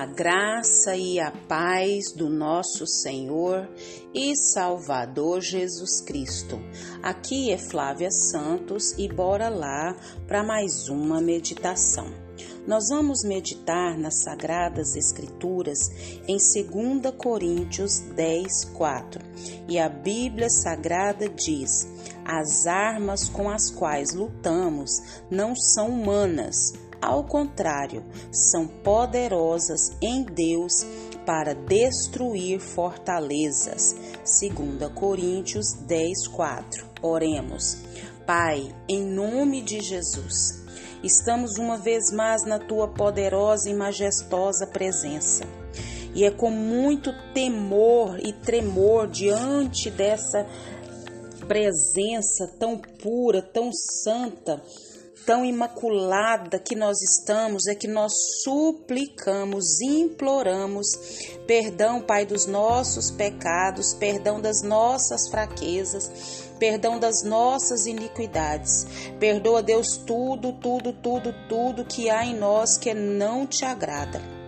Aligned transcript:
A 0.00 0.06
graça 0.06 0.96
e 0.96 1.20
a 1.20 1.30
paz 1.30 2.12
do 2.12 2.30
nosso 2.30 2.86
Senhor 2.86 3.68
e 4.14 4.34
Salvador 4.34 5.42
Jesus 5.42 6.00
Cristo. 6.00 6.58
Aqui 7.02 7.52
é 7.52 7.58
Flávia 7.58 8.10
Santos 8.10 8.94
e 8.96 9.06
bora 9.06 9.50
lá 9.50 9.94
para 10.26 10.42
mais 10.42 10.88
uma 10.88 11.20
meditação. 11.20 12.06
Nós 12.66 12.88
vamos 12.88 13.22
meditar 13.22 13.98
nas 13.98 14.22
Sagradas 14.22 14.96
Escrituras 14.96 15.90
em 16.26 16.38
2 16.38 17.14
Coríntios 17.14 18.00
10, 18.16 18.70
4. 18.72 19.20
E 19.68 19.78
a 19.78 19.90
Bíblia 19.90 20.48
Sagrada 20.48 21.28
diz: 21.28 21.86
As 22.24 22.66
armas 22.66 23.28
com 23.28 23.50
as 23.50 23.70
quais 23.70 24.14
lutamos 24.14 25.20
não 25.30 25.54
são 25.54 25.90
humanas 25.90 26.72
ao 27.00 27.24
contrário, 27.24 28.04
são 28.30 28.66
poderosas 28.66 29.92
em 30.02 30.22
Deus 30.22 30.84
para 31.24 31.54
destruir 31.54 32.60
fortalezas. 32.60 33.94
2 34.24 34.92
Coríntios 34.92 35.72
10, 35.86 36.28
4. 36.28 36.86
Oremos. 37.02 37.78
Pai, 38.26 38.74
em 38.88 39.02
nome 39.04 39.62
de 39.62 39.80
Jesus, 39.80 40.62
estamos 41.02 41.56
uma 41.56 41.76
vez 41.76 42.12
mais 42.12 42.44
na 42.44 42.58
tua 42.58 42.88
poderosa 42.88 43.68
e 43.70 43.74
majestosa 43.74 44.66
presença. 44.66 45.44
E 46.14 46.24
é 46.24 46.30
com 46.30 46.50
muito 46.50 47.12
temor 47.32 48.18
e 48.18 48.32
tremor 48.32 49.06
diante 49.06 49.90
dessa 49.90 50.46
presença 51.46 52.46
tão 52.58 52.78
pura, 52.78 53.42
tão 53.42 53.72
santa, 53.72 54.62
tão 55.26 55.44
imaculada 55.44 56.58
que 56.58 56.74
nós 56.74 57.00
estamos 57.02 57.66
é 57.66 57.74
que 57.74 57.88
nós 57.88 58.12
suplicamos, 58.42 59.80
imploramos 59.80 60.86
perdão, 61.46 62.00
Pai, 62.00 62.24
dos 62.24 62.46
nossos 62.46 63.10
pecados, 63.10 63.92
perdão 63.94 64.40
das 64.40 64.62
nossas 64.62 65.28
fraquezas, 65.28 66.48
perdão 66.60 66.98
das 66.98 67.24
nossas 67.24 67.86
iniquidades. 67.86 68.86
Perdoa, 69.18 69.60
Deus, 69.62 69.96
tudo, 69.96 70.52
tudo, 70.52 70.92
tudo, 70.92 71.34
tudo 71.48 71.84
que 71.84 72.08
há 72.08 72.24
em 72.24 72.36
nós 72.36 72.78
que 72.78 72.94
não 72.94 73.46
te 73.46 73.64
agrada. 73.64 74.39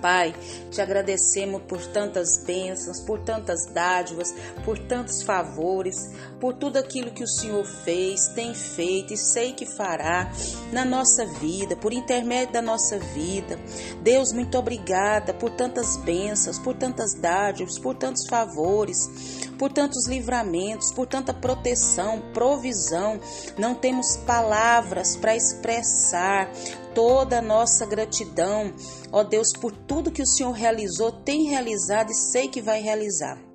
Pai, 0.00 0.34
te 0.70 0.80
agradecemos 0.80 1.62
por 1.62 1.84
tantas 1.86 2.42
bênçãos, 2.44 3.00
por 3.00 3.20
tantas 3.20 3.66
dádivas, 3.66 4.34
por 4.64 4.78
tantos 4.78 5.22
favores, 5.22 6.10
por 6.40 6.54
tudo 6.54 6.76
aquilo 6.76 7.10
que 7.10 7.24
o 7.24 7.28
Senhor 7.28 7.64
fez, 7.64 8.28
tem 8.28 8.54
feito 8.54 9.14
e 9.14 9.16
sei 9.16 9.52
que 9.52 9.66
fará 9.66 10.30
na 10.72 10.84
nossa 10.84 11.24
vida, 11.26 11.76
por 11.76 11.92
intermédio 11.92 12.52
da 12.52 12.62
nossa 12.62 12.98
vida. 12.98 13.58
Deus, 14.02 14.32
muito 14.32 14.58
obrigada 14.58 15.32
por 15.32 15.50
tantas 15.50 15.96
bênçãos, 15.98 16.58
por 16.58 16.74
tantas 16.74 17.14
dádivas, 17.14 17.78
por 17.78 17.94
tantos 17.94 18.26
favores, 18.28 19.48
por 19.58 19.72
tantos 19.72 20.06
livramentos, 20.06 20.92
por 20.92 21.06
tanta 21.06 21.32
proteção, 21.32 22.22
provisão. 22.32 23.18
Não 23.58 23.74
temos 23.74 24.16
palavras 24.18 25.16
para 25.16 25.36
expressar 25.36 26.50
toda 26.96 27.40
a 27.40 27.42
nossa 27.42 27.84
gratidão, 27.84 28.72
ó 29.12 29.22
Deus, 29.22 29.52
por 29.52 29.70
tudo 29.70 30.10
que 30.10 30.22
o 30.22 30.26
Senhor 30.26 30.52
realizou, 30.52 31.12
tem 31.12 31.42
realizado 31.42 32.10
e 32.10 32.14
sei 32.14 32.48
que 32.48 32.62
vai 32.62 32.80
realizar. 32.80 33.45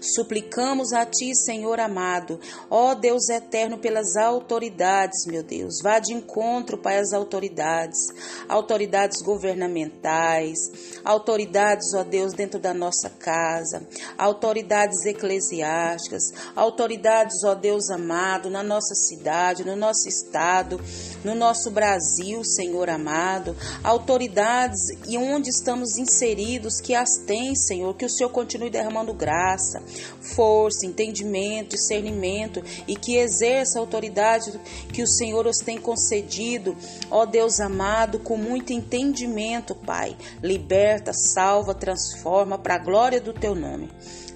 Suplicamos 0.00 0.92
a 0.94 1.04
Ti, 1.04 1.34
Senhor 1.34 1.78
amado, 1.78 2.40
ó 2.70 2.94
Deus 2.94 3.28
eterno, 3.28 3.76
pelas 3.78 4.16
autoridades, 4.16 5.26
meu 5.26 5.42
Deus. 5.42 5.80
Vá 5.82 5.98
de 5.98 6.14
encontro, 6.14 6.78
Pai, 6.78 6.98
às 6.98 7.12
autoridades, 7.12 8.08
autoridades 8.48 9.20
governamentais, 9.20 10.58
autoridades, 11.04 11.92
ó 11.94 12.02
Deus, 12.02 12.32
dentro 12.32 12.58
da 12.58 12.72
nossa 12.72 13.10
casa, 13.10 13.86
autoridades 14.16 15.04
eclesiásticas, 15.04 16.32
autoridades, 16.56 17.44
ó 17.44 17.54
Deus 17.54 17.90
amado, 17.90 18.48
na 18.48 18.62
nossa 18.62 18.94
cidade, 18.94 19.66
no 19.66 19.76
nosso 19.76 20.08
estado, 20.08 20.80
no 21.22 21.34
nosso 21.34 21.70
Brasil, 21.70 22.42
Senhor 22.42 22.88
amado, 22.88 23.54
autoridades 23.84 24.80
e 25.06 25.18
onde 25.18 25.50
estamos 25.50 25.98
inseridos, 25.98 26.80
que 26.80 26.94
as 26.94 27.18
tem, 27.26 27.54
Senhor, 27.54 27.94
que 27.94 28.06
o 28.06 28.10
Senhor 28.10 28.30
continue 28.30 28.70
derramando 28.70 29.12
graça, 29.12 29.82
força, 30.20 30.86
entendimento, 30.86 31.76
discernimento 31.76 32.62
e 32.86 32.96
que 32.96 33.16
exerça 33.16 33.78
a 33.78 33.82
autoridade 33.82 34.58
que 34.92 35.02
o 35.02 35.06
Senhor 35.06 35.46
os 35.46 35.58
tem 35.58 35.78
concedido, 35.78 36.76
ó 37.10 37.26
Deus 37.26 37.60
amado, 37.60 38.18
com 38.18 38.36
muito 38.36 38.72
entendimento, 38.72 39.74
Pai. 39.74 40.16
Liberta, 40.42 41.12
salva, 41.12 41.74
transforma 41.74 42.58
para 42.58 42.76
a 42.76 42.78
glória 42.78 43.20
do 43.20 43.32
teu 43.32 43.54
nome. 43.54 43.90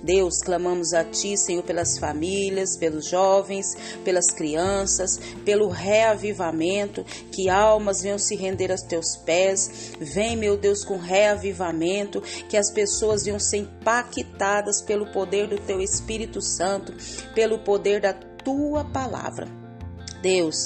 Deus, 0.05 0.43
clamamos 0.43 0.93
a 0.93 1.03
Ti, 1.03 1.37
Senhor, 1.37 1.63
pelas 1.63 1.99
famílias, 1.99 2.77
pelos 2.77 3.09
jovens, 3.09 3.75
pelas 4.05 4.31
crianças, 4.31 5.19
pelo 5.45 5.69
reavivamento, 5.69 7.05
que 7.33 7.49
almas 7.49 8.03
venham 8.03 8.19
se 8.19 8.37
render 8.37 8.71
aos 8.71 8.83
Teus 8.83 9.17
pés. 9.17 9.93
Vem, 9.99 10.37
meu 10.37 10.57
Deus, 10.59 10.85
com 10.85 10.99
reavivamento, 10.99 12.21
que 12.49 12.57
as 12.57 12.71
pessoas 12.71 13.25
venham 13.25 13.41
ser 13.41 13.59
impactadas 13.59 14.83
pelo 14.83 15.11
poder 15.11 15.49
do 15.49 15.59
Teu 15.59 15.81
Espírito 15.81 16.43
Santo, 16.43 16.93
pelo 17.35 17.59
poder 17.61 18.01
da 18.01 18.13
Tua 18.13 18.85
palavra. 18.85 19.64
Deus, 20.25 20.57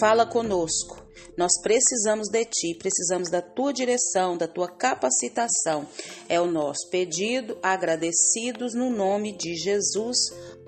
fala 0.00 0.24
conosco 0.24 1.02
nós 1.36 1.52
precisamos 1.62 2.28
de 2.28 2.44
ti, 2.44 2.74
precisamos 2.78 3.30
da 3.30 3.40
tua 3.40 3.72
direção, 3.72 4.36
da 4.36 4.46
tua 4.46 4.68
capacitação. 4.68 5.86
É 6.28 6.38
o 6.38 6.46
nosso 6.46 6.90
pedido, 6.90 7.56
agradecidos 7.62 8.74
no 8.74 8.90
nome 8.90 9.32
de 9.36 9.54
Jesus. 9.56 10.18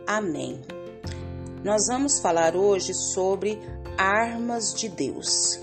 Amém. 0.07 0.63
Nós 1.63 1.87
vamos 1.89 2.19
falar 2.19 2.57
hoje 2.57 2.95
sobre 2.95 3.59
armas 3.99 4.73
de 4.75 4.89
Deus. 4.89 5.61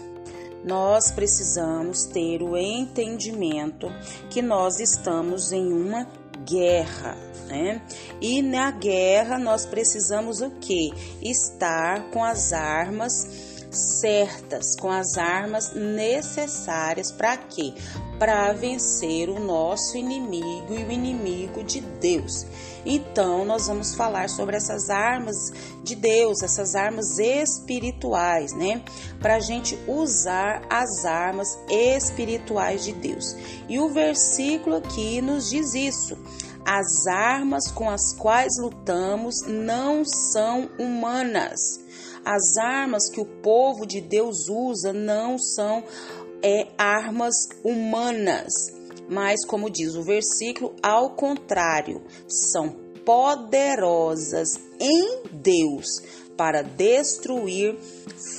Nós 0.64 1.12
precisamos 1.12 2.06
ter 2.06 2.44
o 2.44 2.56
entendimento 2.56 3.88
que 4.30 4.41
nós 4.41 4.80
estamos 4.80 5.52
em 5.52 5.74
uma 5.74 6.06
guerra, 6.46 7.18
né? 7.47 7.81
E 8.19 8.41
na 8.41 8.72
guerra 8.72 9.38
nós 9.38 9.66
precisamos 9.66 10.41
o 10.41 10.52
que? 10.52 10.91
Estar 11.22 12.09
com 12.12 12.24
as 12.24 12.53
armas 12.53 13.52
certas, 13.72 14.75
com 14.75 14.91
as 14.91 15.18
armas 15.18 15.74
necessárias 15.74 17.12
para 17.12 17.38
quê? 17.38 17.74
Para 18.19 18.52
vencer 18.53 19.29
o 19.29 19.40
nosso 19.40 19.97
inimigo 19.97 20.74
e 20.74 20.84
o 20.84 20.91
inimigo 20.91 21.63
de 21.63 21.81
Deus. 21.81 22.46
Então, 22.86 23.46
nós 23.46 23.68
vamos 23.68 23.94
falar 23.94 24.30
sobre 24.30 24.58
essas 24.58 24.90
armas 24.90 25.52
de 25.84 25.96
Deus, 25.96 26.42
essas 26.42 26.75
armas 26.75 27.19
espirituais, 27.19 28.53
né? 28.53 28.84
Para 29.19 29.36
a 29.36 29.40
gente 29.40 29.78
usar 29.88 30.64
as 30.69 31.06
armas 31.06 31.58
espirituais 31.70 32.84
de 32.84 32.94
Deus. 32.94 33.36
E 33.70 33.80
o 33.80 33.90
versículo 33.90 34.78
aqui 34.78 35.22
nos 35.22 35.50
diz 35.50 35.74
isso. 35.74 36.18
As 36.66 37.08
armas 37.08 37.72
com 37.72 37.90
as 37.90 38.14
quais 38.14 38.59
lutamos 38.59 39.41
não 39.47 40.03
são 40.06 40.70
humanas 40.78 41.81
as 42.24 42.58
armas 42.58 43.09
que 43.09 43.20
o 43.20 43.25
povo 43.25 43.86
de 43.86 44.00
Deus 44.00 44.47
usa 44.47 44.94
não 44.94 45.38
são 45.38 45.84
é, 46.44 46.68
armas 46.78 47.50
humanas, 47.64 48.72
mas, 49.12 49.46
como 49.46 49.70
diz 49.70 49.94
o 49.96 50.04
versículo, 50.04 50.74
ao 50.82 51.10
contrário, 51.10 52.02
são 52.30 52.70
poderosas 53.06 54.58
em 54.80 55.24
Deus 55.34 55.86
para 56.38 56.62
destruir 56.62 57.78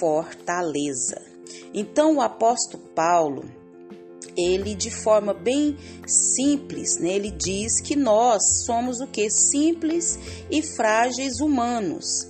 fortaleza. 0.00 1.20
Então, 1.74 2.16
o 2.16 2.20
apóstolo 2.22 2.82
Paulo, 2.94 3.44
ele 4.34 4.74
de 4.74 4.90
forma 4.90 5.34
bem 5.34 5.76
simples, 6.06 6.98
né, 6.98 7.10
ele 7.10 7.30
diz 7.30 7.78
que 7.82 7.94
nós 7.94 8.64
somos 8.64 8.98
o 9.00 9.06
que? 9.06 9.28
Simples 9.28 10.18
e 10.50 10.62
frágeis 10.62 11.38
humanos. 11.38 12.26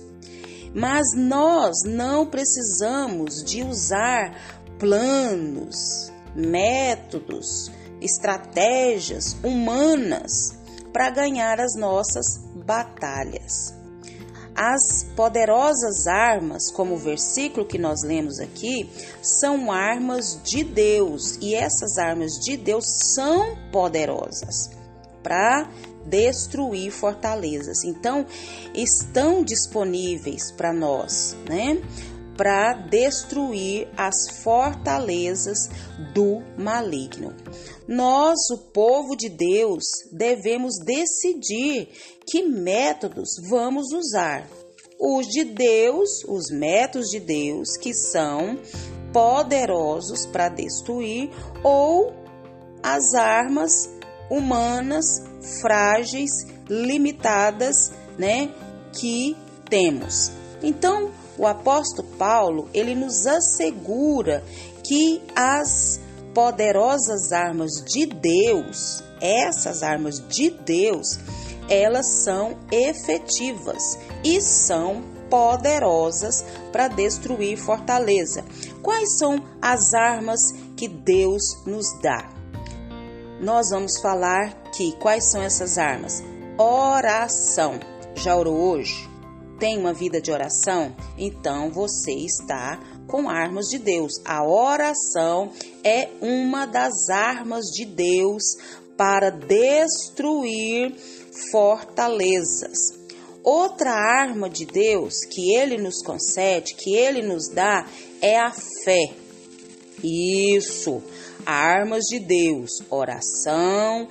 Mas 0.75 1.15
nós 1.15 1.77
não 1.85 2.25
precisamos 2.25 3.41
de 3.41 3.63
usar 3.63 4.67
planos, 4.77 6.11
métodos, 6.35 7.71
estratégias 8.03 9.35
humanas 9.43 10.53
para 10.91 11.09
ganhar 11.09 11.59
as 11.59 11.75
nossas 11.75 12.37
batalhas. 12.65 13.73
As 14.55 15.03
poderosas 15.15 16.05
armas, 16.05 16.69
como 16.71 16.93
o 16.93 16.99
versículo 16.99 17.65
que 17.65 17.79
nós 17.79 18.03
lemos 18.03 18.39
aqui, 18.39 18.87
são 19.21 19.71
armas 19.71 20.39
de 20.43 20.63
Deus 20.63 21.39
e 21.41 21.55
essas 21.55 21.97
armas 21.97 22.33
de 22.33 22.55
Deus 22.55 22.85
são 23.15 23.57
poderosas 23.71 24.69
para 25.23 25.67
destruir 26.05 26.91
fortalezas. 26.91 27.83
Então, 27.83 28.27
estão 28.75 29.43
disponíveis 29.43 30.51
para 30.51 30.71
nós, 30.71 31.35
né? 31.49 31.81
Para 32.37 32.73
destruir 32.73 33.87
as 33.97 34.15
fortalezas 34.43 35.69
do 36.13 36.41
maligno. 36.57 37.33
Nós, 37.87 38.37
o 38.51 38.57
povo 38.57 39.15
de 39.15 39.29
Deus, 39.29 39.83
devemos 40.11 40.75
decidir 40.83 41.89
que 42.25 42.43
métodos 42.43 43.29
vamos 43.49 43.91
usar. 43.91 44.47
Os 44.99 45.27
de 45.27 45.43
Deus, 45.43 46.23
os 46.27 46.49
métodos 46.49 47.09
de 47.09 47.19
Deus, 47.19 47.77
que 47.77 47.93
são 47.93 48.57
poderosos 49.11 50.25
para 50.25 50.49
destruir, 50.49 51.29
ou 51.63 52.13
as 52.81 53.13
armas 53.13 53.89
humanas 54.29 55.05
frágeis, 55.61 56.31
limitadas, 56.69 57.91
né, 58.17 58.49
que 58.93 59.35
temos. 59.69 60.31
Então, 60.61 61.11
o 61.37 61.47
apóstolo 61.47 62.07
Paulo, 62.17 62.69
ele 62.73 62.95
nos 62.95 63.25
assegura 63.25 64.43
que 64.83 65.21
as 65.35 65.99
poderosas 66.33 67.31
armas 67.31 67.83
de 67.85 68.05
Deus, 68.05 69.03
essas 69.21 69.83
armas 69.83 70.21
de 70.27 70.49
Deus, 70.49 71.19
elas 71.69 72.23
são 72.23 72.57
efetivas 72.71 73.97
e 74.23 74.41
são 74.41 75.03
poderosas 75.29 76.45
para 76.71 76.87
destruir 76.87 77.57
fortaleza. 77.57 78.43
Quais 78.81 79.17
são 79.17 79.43
as 79.61 79.93
armas 79.93 80.39
que 80.75 80.87
Deus 80.87 81.41
nos 81.65 81.85
dá? 82.01 82.29
Nós 83.39 83.69
vamos 83.71 83.99
falar 83.99 84.53
que 84.71 84.91
quais 84.93 85.25
são 85.25 85.41
essas 85.41 85.77
armas? 85.77 86.23
Oração. 86.57 87.79
Já 88.15 88.35
orou 88.35 88.55
hoje? 88.55 89.12
Tem 89.59 89.77
uma 89.77 89.93
vida 89.93 90.21
de 90.21 90.31
oração? 90.31 90.95
Então 91.17 91.71
você 91.71 92.11
está 92.11 92.79
com 93.07 93.29
armas 93.29 93.67
de 93.67 93.77
Deus. 93.77 94.13
A 94.25 94.45
oração 94.45 95.51
é 95.83 96.09
uma 96.21 96.65
das 96.65 97.09
armas 97.09 97.65
de 97.65 97.85
Deus 97.85 98.43
para 98.97 99.29
destruir 99.29 100.95
fortalezas. 101.51 102.77
Outra 103.43 103.91
arma 103.91 104.49
de 104.49 104.65
Deus 104.65 105.25
que 105.25 105.53
ele 105.53 105.77
nos 105.77 106.01
concede, 106.01 106.75
que 106.75 106.95
ele 106.95 107.21
nos 107.21 107.49
dá, 107.49 107.85
é 108.21 108.39
a 108.39 108.51
fé. 108.51 109.13
Isso, 110.01 111.01
armas 111.45 112.05
de 112.05 112.19
Deus, 112.19 112.81
oração, 112.89 114.07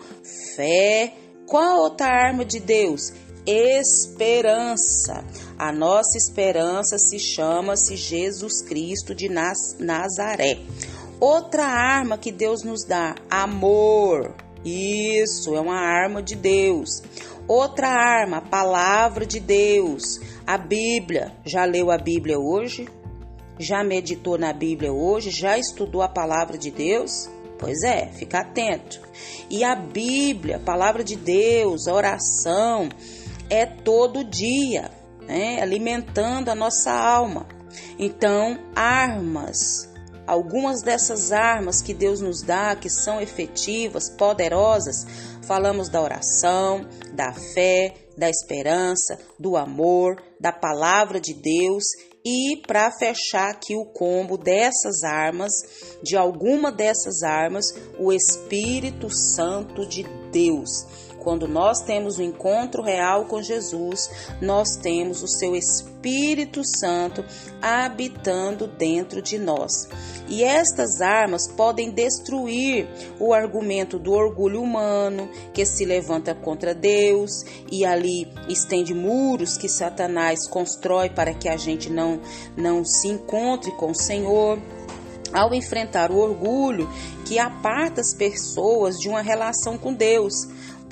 fé. 0.55 1.15
Qual 1.47 1.81
outra 1.81 2.07
arma 2.07 2.45
de 2.45 2.61
Deus? 2.61 3.13
Esperança. 3.45 5.25
A 5.59 5.73
nossa 5.73 6.17
esperança 6.17 6.97
se 6.97 7.19
chama-se 7.19 7.97
Jesus 7.97 8.63
Cristo 8.63 9.15
de 9.15 9.29
Nazaré. 9.29 10.61
Outra 11.19 11.65
arma 11.65 12.17
que 12.17 12.31
Deus 12.31 12.63
nos 12.63 12.85
dá, 12.85 13.15
amor. 13.29 14.35
Isso 14.65 15.57
é 15.57 15.61
uma 15.61 15.79
arma 15.79 16.23
de 16.23 16.37
Deus. 16.37 17.03
Outra 17.49 17.89
arma, 17.89 18.41
palavra 18.41 19.27
de 19.27 19.41
Deus, 19.41 20.21
a 20.47 20.57
Bíblia. 20.57 21.33
Já 21.45 21.65
leu 21.65 21.91
a 21.91 21.99
Bíblia 21.99 22.39
hoje? 22.39 22.89
Já 23.59 23.83
meditou 23.83 24.39
na 24.39 24.53
Bíblia 24.53 24.93
hoje? 24.93 25.31
Já 25.31 25.59
estudou 25.59 26.03
a 26.03 26.09
palavra 26.09 26.57
de 26.57 26.71
Deus? 26.71 27.29
Pois 27.59 27.83
é, 27.83 28.07
fica 28.07 28.41
atento. 28.41 29.01
E 29.51 29.63
a 29.63 29.75
Bíblia, 29.75 30.57
a 30.57 30.61
palavra 30.61 31.05
de 31.05 31.15
Deus, 31.17 31.87
a 31.87 31.95
oração, 31.95 32.89
é 33.53 33.67
todo 33.67 34.25
dia, 34.25 34.91
né? 35.21 35.61
alimentando 35.61 36.49
a 36.49 36.55
nossa 36.55 36.91
alma. 36.91 37.47
Então, 37.99 38.59
armas, 38.75 39.91
algumas 40.27 40.81
dessas 40.81 41.33
armas 41.33 41.83
que 41.83 41.93
Deus 41.93 42.23
nos 42.23 42.41
dá, 42.41 42.75
que 42.75 42.89
são 42.89 43.21
efetivas, 43.21 44.09
poderosas, 44.09 45.07
falamos 45.43 45.91
da 45.91 46.01
oração, 46.01 46.89
da 47.13 47.35
fé, 47.35 47.95
da 48.17 48.31
esperança, 48.31 49.19
do 49.39 49.55
amor, 49.55 50.17
da 50.41 50.51
palavra 50.51 51.21
de 51.21 51.35
Deus 51.35 51.85
e 52.25 52.63
para 52.67 52.91
fechar 52.93 53.51
aqui 53.51 53.75
o 53.75 53.85
combo 53.85 54.37
dessas 54.37 55.03
armas, 55.03 55.53
de 56.03 56.17
alguma 56.17 56.71
dessas 56.71 57.23
armas, 57.23 57.67
o 57.99 58.13
Espírito 58.13 59.11
Santo 59.11 59.87
de 59.87 60.05
Deus. 60.31 60.87
Quando 61.19 61.47
nós 61.47 61.83
temos 61.83 62.19
o 62.19 62.23
um 62.23 62.25
encontro 62.25 62.83
real 62.83 63.27
com 63.27 63.43
Jesus, 63.43 64.11
nós 64.41 64.77
temos 64.77 65.23
o 65.23 65.29
seu 65.29 65.55
Espírito 66.03 66.63
Santo 66.65 67.25
habitando 67.61 68.67
dentro 68.67 69.23
de 69.23 69.39
nós. 69.39 69.89
E 70.29 70.43
estas 70.43 71.01
armas 71.01 71.47
podem 71.47 71.93
destruir 71.93 72.89
o 73.21 73.33
argumento 73.33 74.01
do 74.01 74.13
orgulho 74.13 74.61
humano 74.61 75.31
que 75.55 75.65
se 75.65 75.85
levanta 75.85 76.35
contra 76.35 76.75
Deus 76.75 77.45
e 77.71 77.85
ali 77.85 78.29
estende 78.49 78.93
muros 78.93 79.57
que 79.57 79.69
Satanás 79.69 80.49
constrói 80.49 81.09
para 81.09 81.35
que 81.35 81.49
a 81.49 81.57
gente 81.57 81.89
não, 81.89 82.21
não 82.57 82.85
se 82.85 83.07
encontre 83.07 83.71
com 83.77 83.93
o 83.93 83.95
Senhor 83.95 84.59
ao 85.33 85.55
enfrentar 85.55 86.11
o 86.11 86.19
orgulho 86.19 86.89
que 87.25 87.39
aparta 87.39 88.01
as 88.01 88.13
pessoas 88.13 88.97
de 88.97 89.09
uma 89.09 89.23
relação 89.23 89.79
com 89.79 89.95
Deus 89.95 90.35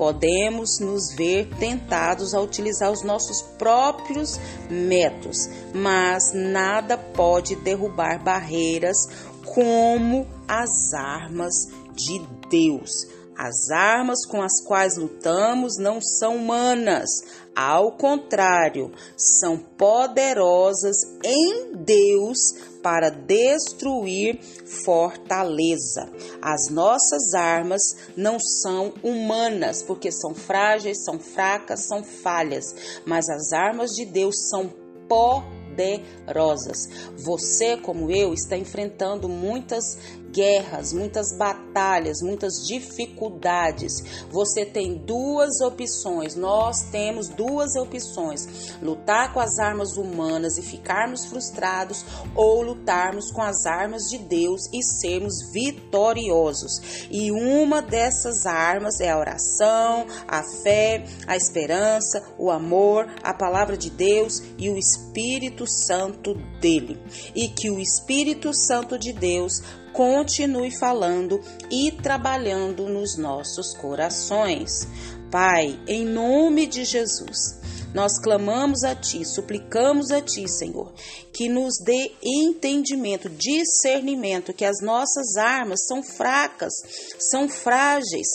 podemos 0.01 0.81
nos 0.81 1.13
ver 1.15 1.47
tentados 1.59 2.33
a 2.33 2.41
utilizar 2.41 2.91
os 2.91 3.03
nossos 3.03 3.43
próprios 3.59 4.41
métodos, 4.71 5.47
mas 5.75 6.33
nada 6.33 6.97
pode 6.97 7.55
derrubar 7.57 8.19
barreiras 8.19 8.97
como 9.45 10.27
as 10.49 10.95
armas 10.95 11.53
de 11.93 12.19
Deus. 12.49 13.20
As 13.37 13.71
armas 13.71 14.27
com 14.27 14.43
as 14.43 14.61
quais 14.63 14.97
lutamos 14.97 15.79
não 15.79 16.01
são 16.01 16.37
humanas, 16.37 17.09
ao 17.55 17.93
contrário, 17.93 18.93
são 19.17 19.59
poderosas 19.59 20.97
em 21.25 21.75
Deus 21.75 22.39
para 22.83 23.11
destruir 23.11 24.41
fortaleza. 24.85 26.09
As 26.41 26.69
nossas 26.71 27.35
armas 27.35 27.83
não 28.17 28.39
são 28.39 28.95
humanas, 29.03 29.83
porque 29.83 30.13
são 30.13 30.35
frágeis, 30.35 31.05
são 31.05 31.19
fracas, 31.19 31.87
são 31.87 32.03
falhas, 32.03 32.75
mas 33.05 33.29
as 33.29 33.53
armas 33.53 33.91
de 33.91 34.05
Deus 34.05 34.49
são 34.49 34.73
poderosas. 35.09 36.89
Você, 37.17 37.77
como 37.77 38.11
eu, 38.11 38.33
está 38.33 38.57
enfrentando 38.57 39.29
muitas 39.29 39.99
guerras, 40.33 40.93
muitas 40.93 41.37
batalhas, 41.37 42.23
muitas 42.23 42.67
dificuldades. 42.67 44.25
Você 44.31 44.65
tem 44.65 44.95
duas 44.95 45.61
opções. 45.61 46.35
Nós 46.35 46.83
temos 46.91 47.29
duas 47.29 47.77
opções: 47.77 48.77
lutar 48.83 49.33
com 49.33 49.41
as 49.41 49.59
armas 49.59 49.97
humanas 49.97 50.59
e 50.59 50.63
ficarmos 50.63 51.27
frustrados 51.27 52.05
ou 52.35 52.63
lutarmos 52.63 53.31
com 53.31 53.43
as 53.43 53.67
armas 53.67 54.05
de 54.09 54.19
Deus 54.19 54.63
e 54.73 54.83
sermos 54.83 55.53
vitoriosos. 55.53 57.09
E 57.11 57.31
uma 57.31 57.83
dessas 57.83 58.47
armas 58.47 59.01
é 59.01 59.11
a 59.11 59.19
oração, 59.19 60.07
a 60.27 60.43
fé, 60.43 61.05
a 61.27 61.37
esperança, 61.37 62.23
o 62.39 62.51
amor, 62.51 63.07
a 63.23 63.35
palavra 63.35 63.77
de 63.77 63.91
Deus 63.91 64.43
e 64.59 64.71
o 64.71 64.77
Espírito 64.77 65.67
Santo 65.67 66.35
dele. 66.61 67.01
E 67.35 67.49
que 67.49 67.71
o 67.71 67.79
Espírito 67.79 68.53
Santo 68.55 68.99
de 68.99 69.13
Deus 69.13 69.63
continue 69.93 70.71
falando 70.71 71.41
e 71.71 71.91
trabalhando 71.91 72.89
nos 72.89 73.17
nossos 73.17 73.75
corações. 73.75 74.89
Pai, 75.31 75.79
em 75.87 76.05
nome 76.05 76.67
de 76.67 76.85
Jesus, 76.85 77.60
nós 77.95 78.19
clamamos 78.19 78.85
a 78.85 78.95
Ti, 78.95 79.25
suplicamos 79.25 80.11
a 80.11 80.21
Ti, 80.21 80.49
Senhor, 80.49 80.93
que 81.33 81.49
nos 81.49 81.75
dê 81.85 82.13
entendimento, 82.23 83.29
discernimento, 83.29 84.53
que 84.53 84.65
as 84.65 84.81
nossas 84.81 85.37
armas 85.37 85.87
são 85.87 86.03
fracas, 86.03 86.73
são 87.19 87.49
frágeis, 87.49 88.29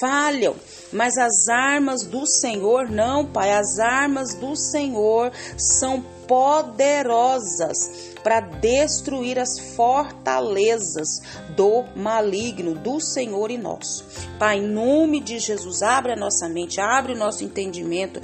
falham, 0.00 0.56
mas 0.92 1.16
as 1.16 1.48
armas 1.48 2.02
do 2.02 2.26
Senhor 2.26 2.90
não, 2.90 3.24
Pai, 3.24 3.52
as 3.52 3.78
armas 3.78 4.34
do 4.34 4.56
Senhor 4.56 5.32
são 5.56 6.04
poderosas 6.26 8.14
para 8.22 8.40
destruir 8.40 9.38
as 9.38 9.58
fortalezas 9.76 11.20
do 11.54 11.84
maligno, 11.94 12.74
do 12.74 13.00
Senhor 13.00 13.52
e 13.52 13.56
nosso. 13.56 14.04
Pai, 14.36 14.58
em 14.58 14.66
nome 14.66 15.20
de 15.20 15.38
Jesus, 15.38 15.80
abre 15.82 16.12
a 16.12 16.16
nossa 16.16 16.48
mente, 16.48 16.80
abre 16.80 17.12
o 17.12 17.16
nosso 17.16 17.44
entendimento 17.44 18.20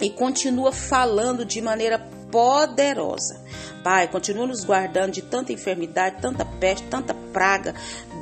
e 0.00 0.10
continua 0.10 0.72
falando 0.72 1.44
de 1.44 1.60
maneira 1.60 1.98
poderosa. 2.30 3.40
Pai, 3.82 4.08
continua 4.08 4.46
nos 4.46 4.64
guardando 4.64 5.12
de 5.12 5.22
tanta 5.22 5.52
enfermidade, 5.52 6.20
tanta 6.20 6.44
peste, 6.44 6.86
tanta 6.88 7.14
praga. 7.32 7.74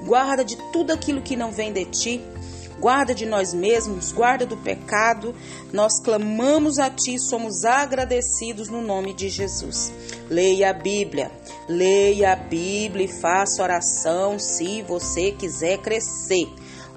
Guarda 0.04 0.45
de 0.45 0.56
tudo 0.73 0.92
aquilo 0.92 1.23
que 1.23 1.37
não 1.37 1.50
vem 1.50 1.73
de 1.73 1.85
ti. 1.87 2.21
guarda 2.78 3.14
de 3.14 3.25
nós 3.26 3.54
mesmos, 3.54 4.12
guarda 4.12 4.47
do 4.47 4.56
pecado. 4.56 5.35
Nós 5.73 6.00
clamamos 6.00 6.78
a 6.78 6.90
Ti, 6.90 7.18
somos 7.18 7.64
agradecidos 7.64 8.68
no 8.68 8.83
nome 8.83 9.14
de 9.14 9.28
Jesus. 9.28 9.92
Leia 10.28 10.71
a 10.71 10.73
Bíblia, 10.73 11.30
leia 11.68 12.33
a 12.33 12.37
Bíblia 12.37 13.06
e 13.06 13.09
faça 13.09 13.62
oração 13.62 14.38
se 14.38 14.83
você 14.83 15.33
quiser 15.33 15.78
crescer. 15.78 16.49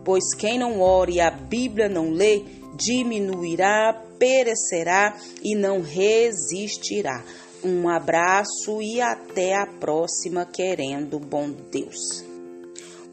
Pois 0.04 0.34
quem 0.34 0.58
não 0.58 0.82
ore 0.82 1.14
e 1.14 1.22
a 1.22 1.32
Bíblia 1.32 1.88
não 1.88 2.12
lê, 2.12 2.44
diminuirá, 2.76 4.02
perecerá 4.20 5.18
e 5.42 5.56
não 5.56 5.82
resistirá. 5.82 7.24
Um 7.64 7.90
abraço 7.90 8.82
e 8.82 9.02
até 9.02 9.56
a 9.56 9.66
próxima, 9.66 10.46
querendo 10.46 11.20
bom 11.20 11.50
Deus. 11.50 12.24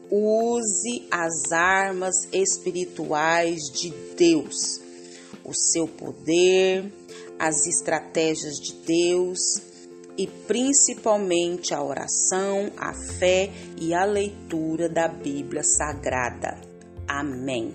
Use 0.09 1.05
as 1.11 1.51
armas 1.51 2.15
espirituais 2.31 3.59
de 3.73 3.89
Deus, 4.15 4.79
o 5.43 5.53
seu 5.53 5.85
poder, 5.87 6.91
as 7.37 7.67
estratégias 7.67 8.55
de 8.55 8.73
Deus 8.85 9.39
e 10.17 10.25
principalmente 10.25 11.73
a 11.73 11.83
oração, 11.83 12.71
a 12.77 12.93
fé 12.93 13.51
e 13.79 13.93
a 13.93 14.05
leitura 14.05 14.89
da 14.89 15.07
Bíblia 15.07 15.63
Sagrada. 15.63 16.59
Amém. 17.07 17.73